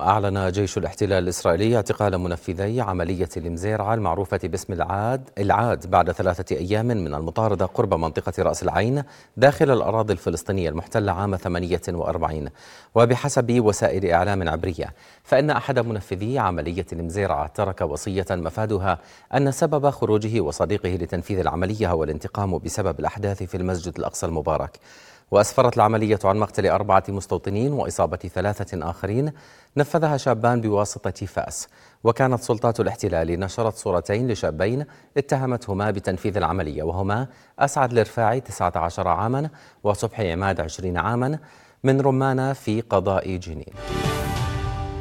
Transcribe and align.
أعلن 0.00 0.50
جيش 0.50 0.78
الاحتلال 0.78 1.22
الإسرائيلي 1.22 1.76
اعتقال 1.76 2.18
منفذي 2.18 2.80
عملية 2.80 3.28
المزيرعة 3.36 3.94
المعروفة 3.94 4.40
باسم 4.44 4.72
العاد 4.72 5.30
العاد 5.38 5.90
بعد 5.90 6.12
ثلاثة 6.12 6.56
أيام 6.56 6.86
من 6.86 7.14
المطاردة 7.14 7.66
قرب 7.66 7.94
منطقة 7.94 8.32
رأس 8.42 8.62
العين 8.62 9.02
داخل 9.36 9.70
الأراضي 9.70 10.12
الفلسطينية 10.12 10.68
المحتلة 10.68 11.12
عام 11.12 11.36
48 11.36 12.48
وبحسب 12.94 13.60
وسائل 13.60 14.06
إعلام 14.06 14.48
عبرية 14.48 14.94
فإن 15.24 15.50
أحد 15.50 15.78
منفذي 15.78 16.38
عملية 16.38 16.86
المزيرعة 16.92 17.46
ترك 17.46 17.80
وصية 17.80 18.26
مفادها 18.30 18.98
أن 19.34 19.50
سبب 19.50 19.90
خروجه 19.90 20.40
وصديقه 20.40 20.88
لتنفيذ 20.88 21.38
العملية 21.38 21.90
هو 21.90 22.04
الانتقام 22.04 22.58
بسبب 22.58 23.00
الأحداث 23.00 23.42
في 23.42 23.56
المسجد 23.56 23.98
الأقصى 23.98 24.26
المبارك. 24.26 24.78
وأسفرت 25.30 25.76
العملية 25.76 26.18
عن 26.24 26.38
مقتل 26.38 26.66
أربعة 26.66 27.04
مستوطنين 27.08 27.72
وإصابة 27.72 28.16
ثلاثة 28.16 28.90
آخرين. 28.90 29.32
نفذها 29.76 30.16
شابان 30.16 30.60
بواسطة 30.60 31.26
فأس. 31.26 31.68
وكانت 32.04 32.40
سلطات 32.40 32.80
الاحتلال 32.80 33.40
نشرت 33.40 33.76
صورتين 33.76 34.28
لشابين 34.28 34.84
اتهمتهما 35.16 35.90
بتنفيذ 35.90 36.36
العملية 36.36 36.82
وهما 36.82 37.26
أسعد 37.58 37.92
الرفاعي 37.92 38.40
19 38.40 39.08
عاما 39.08 39.50
وصبحي 39.84 40.32
عماد 40.32 40.60
20 40.60 40.96
عاما 40.96 41.38
من 41.84 42.00
رمانة 42.00 42.52
في 42.52 42.80
قضاء 42.80 43.36
جنين. 43.36 44.03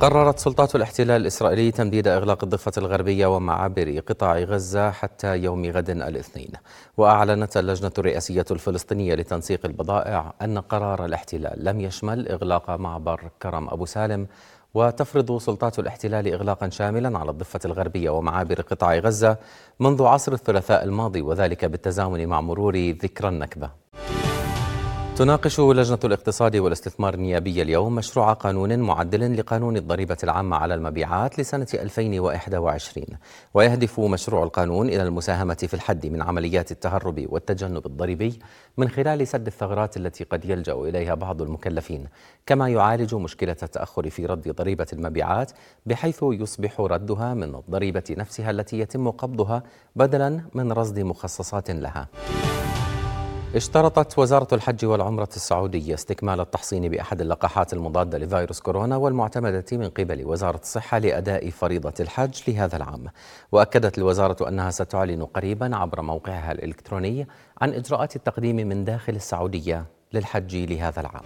قررت 0.00 0.38
سلطات 0.38 0.76
الاحتلال 0.76 1.20
الإسرائيلي 1.20 1.70
تمديد 1.70 2.08
إغلاق 2.08 2.44
الضفة 2.44 2.72
الغربية 2.78 3.26
ومعابر 3.26 3.98
قطاع 4.08 4.38
غزة 4.38 4.90
حتى 4.90 5.36
يوم 5.36 5.66
غد 5.66 5.90
الاثنين. 5.90 6.52
وأعلنت 6.96 7.56
اللجنة 7.56 7.92
الرئاسية 7.98 8.44
الفلسطينية 8.50 9.14
لتنسيق 9.14 9.60
البضائع 9.64 10.34
أن 10.42 10.58
قرار 10.58 11.04
الاحتلال 11.04 11.64
لم 11.64 11.80
يشمل 11.80 12.28
إغلاق 12.28 12.70
معبر 12.70 13.30
كرم 13.42 13.68
أبو 13.68 13.84
سالم 13.86 14.26
وتفرض 14.74 15.38
سلطات 15.38 15.78
الاحتلال 15.78 16.32
إغلاقا 16.32 16.68
شاملا 16.68 17.18
على 17.18 17.30
الضفة 17.30 17.60
الغربية 17.64 18.10
ومعابر 18.10 18.60
قطاع 18.60 18.98
غزة 18.98 19.36
منذ 19.80 20.02
عصر 20.02 20.32
الثلاثاء 20.32 20.84
الماضي 20.84 21.22
وذلك 21.22 21.64
بالتزامن 21.64 22.26
مع 22.26 22.40
مرور 22.40 22.76
ذكرى 22.76 23.28
النكبة. 23.28 23.79
تناقش 25.20 25.60
لجنة 25.60 25.98
الاقتصاد 26.04 26.56
والاستثمار 26.56 27.14
النيابي 27.14 27.62
اليوم 27.62 27.94
مشروع 27.94 28.32
قانون 28.32 28.78
معدل 28.78 29.38
لقانون 29.38 29.76
الضريبة 29.76 30.16
العامة 30.24 30.56
على 30.56 30.74
المبيعات 30.74 31.38
لسنة 31.38 31.66
2021 31.74 33.04
ويهدف 33.54 34.00
مشروع 34.00 34.42
القانون 34.42 34.88
إلى 34.88 35.02
المساهمة 35.02 35.54
في 35.54 35.74
الحد 35.74 36.06
من 36.06 36.22
عمليات 36.22 36.72
التهرب 36.72 37.26
والتجنب 37.28 37.86
الضريبي 37.86 38.38
من 38.76 38.88
خلال 38.88 39.28
سد 39.28 39.46
الثغرات 39.46 39.96
التي 39.96 40.24
قد 40.24 40.44
يلجأ 40.44 40.74
إليها 40.74 41.14
بعض 41.14 41.42
المكلفين. 41.42 42.06
كما 42.46 42.68
يعالج 42.68 43.14
مشكلة 43.14 43.56
التأخر 43.62 44.10
في 44.10 44.26
رد 44.26 44.48
ضريبة 44.48 44.86
المبيعات 44.92 45.52
بحيث 45.86 46.18
يصبح 46.22 46.80
ردها 46.80 47.34
من 47.34 47.54
الضريبة 47.54 48.04
نفسها 48.10 48.50
التي 48.50 48.78
يتم 48.78 49.10
قبضها 49.10 49.62
بدلا 49.96 50.40
من 50.54 50.72
رصد 50.72 50.98
مخصصات 50.98 51.70
لها. 51.70 52.08
اشترطت 53.56 54.18
وزارة 54.18 54.54
الحج 54.54 54.84
والعمرة 54.84 55.28
السعودية 55.36 55.94
استكمال 55.94 56.40
التحصين 56.40 56.88
بأحد 56.88 57.20
اللقاحات 57.20 57.72
المضادة 57.72 58.18
لفيروس 58.18 58.60
كورونا 58.60 58.96
والمعتمدة 58.96 59.64
من 59.72 59.88
قبل 59.88 60.26
وزارة 60.26 60.60
الصحة 60.62 60.98
لأداء 60.98 61.50
فريضة 61.50 61.94
الحج 62.00 62.40
لهذا 62.48 62.76
العام. 62.76 63.06
وأكدت 63.52 63.98
الوزارة 63.98 64.48
أنها 64.48 64.70
ستعلن 64.70 65.24
قريبا 65.24 65.76
عبر 65.76 66.02
موقعها 66.02 66.52
الإلكتروني 66.52 67.26
عن 67.60 67.74
إجراءات 67.74 68.16
التقديم 68.16 68.56
من 68.56 68.84
داخل 68.84 69.16
السعودية 69.16 69.84
للحج 70.12 70.56
لهذا 70.56 71.00
العام. 71.00 71.22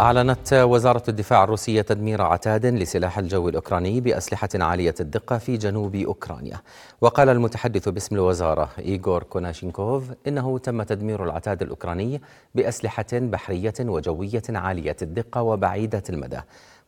أعلنت 0.00 0.52
وزارة 0.52 1.02
الدفاع 1.08 1.44
الروسية 1.44 1.82
تدمير 1.82 2.22
عتاد 2.22 2.66
لسلاح 2.66 3.18
الجو 3.18 3.48
الأوكراني 3.48 4.00
بأسلحة 4.00 4.48
عالية 4.54 4.94
الدقة 5.00 5.38
في 5.38 5.56
جنوب 5.56 5.96
أوكرانيا. 5.96 6.60
وقال 7.00 7.28
المتحدث 7.28 7.88
باسم 7.88 8.14
الوزارة 8.14 8.68
إيغور 8.78 9.22
كوناشينكوف 9.22 10.04
إنه 10.28 10.58
تم 10.58 10.82
تدمير 10.82 11.24
العتاد 11.24 11.62
الأوكراني 11.62 12.22
بأسلحة 12.54 13.06
بحرية 13.12 13.74
وجوية 13.80 14.42
عالية 14.48 14.96
الدقة 15.02 15.42
وبعيدة 15.42 16.02
المدى 16.10 16.40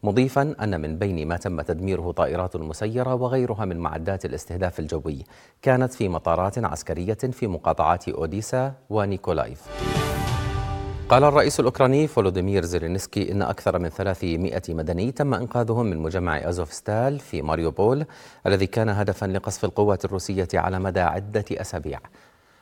مضيفا 0.03 0.55
أن 0.63 0.81
من 0.81 0.99
بين 0.99 1.29
ما 1.29 1.37
تم 1.37 1.61
تدميره 1.61 2.13
طائرات 2.13 2.57
مسيرة 2.57 3.15
وغيرها 3.15 3.65
من 3.65 3.77
معدات 3.77 4.25
الاستهداف 4.25 4.81
الجوي 4.81 5.25
كانت 5.63 5.93
في 5.95 6.09
مطارات 6.09 6.59
عسكرية 6.65 7.15
في 7.15 7.47
مقاطعات 7.47 8.09
أوديسا 8.09 8.73
ونيكولايف. 8.91 9.69
قال 11.09 11.25
الرئيس 11.25 11.61
الأوكراني 11.61 12.07
فولوديمير 12.07 12.65
زيلينسكي 12.65 13.33
إن 13.33 13.43
أكثر 13.43 13.79
من 13.79 13.89
300 13.89 14.63
مدني 14.69 15.13
تم 15.13 15.35
إنقاذهم 15.35 15.87
من 15.87 15.99
مجمع 15.99 16.49
أزوفستال 16.49 17.19
في 17.19 17.43
ماريوبول 17.43 18.05
الذي 18.47 18.67
كان 18.67 18.89
هدفا 18.89 19.27
لقصف 19.27 19.65
القوات 19.65 20.05
الروسية 20.05 20.49
على 20.55 20.79
مدى 20.79 21.01
عدة 21.01 21.45
أسابيع. 21.53 22.01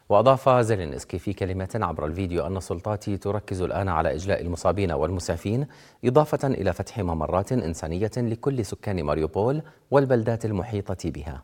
وأضاف 0.09 0.49
زيلينسكي 0.49 1.19
في 1.19 1.33
كلمة 1.33 1.69
عبر 1.75 2.07
الفيديو 2.07 2.47
أن 2.47 2.57
السلطات 2.57 3.11
تركز 3.11 3.61
الآن 3.61 3.89
على 3.89 4.15
إجلاء 4.15 4.41
المصابين 4.41 4.93
والمسعفين 4.93 5.67
إضافة 6.05 6.49
إلى 6.49 6.73
فتح 6.73 6.99
ممرات 6.99 7.53
إنسانية 7.53 8.11
لكل 8.17 8.65
سكان 8.65 9.03
ماريوبول 9.03 9.63
والبلدات 9.91 10.45
المحيطة 10.45 11.11
بها. 11.11 11.43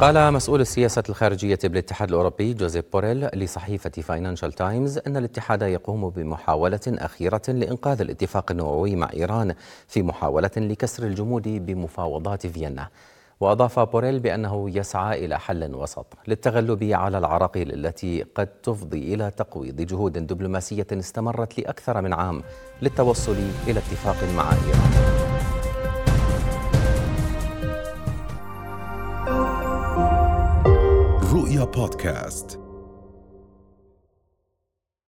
قال 0.00 0.32
مسؤول 0.32 0.60
السياسة 0.60 1.02
الخارجية 1.08 1.58
بالاتحاد 1.64 2.08
الأوروبي 2.08 2.54
جوزيف 2.54 2.84
بوريل 2.92 3.26
لصحيفة 3.34 3.90
فاينانشال 3.90 4.52
تايمز 4.52 4.98
أن 5.06 5.16
الاتحاد 5.16 5.62
يقوم 5.62 6.10
بمحاولة 6.10 6.80
أخيرة 6.88 7.42
لإنقاذ 7.48 8.00
الاتفاق 8.00 8.50
النووي 8.50 8.96
مع 8.96 9.10
إيران 9.14 9.54
في 9.88 10.02
محاولة 10.02 10.50
لكسر 10.56 11.06
الجمود 11.06 11.48
بمفاوضات 11.48 12.46
فيينا. 12.46 12.88
وأضاف 13.40 13.80
بوريل 13.80 14.20
بأنه 14.20 14.70
يسعى 14.70 15.24
إلى 15.24 15.38
حل 15.38 15.74
وسط 15.74 16.06
للتغلب 16.28 16.84
على 16.84 17.18
العراقيل 17.18 17.72
التي 17.72 18.22
قد 18.34 18.46
تفضي 18.46 19.14
إلى 19.14 19.30
تقويض 19.30 19.80
جهود 19.80 20.12
دبلوماسية 20.26 20.86
استمرت 20.92 21.58
لأكثر 21.58 22.00
من 22.00 22.12
عام 22.12 22.42
للتوصل 22.82 23.36
إلى 23.66 23.78
اتفاق 23.78 24.16
مع 24.36 24.52
إيران. 24.52 25.27
رؤيا 31.32 31.64
بودكاست 31.64 32.60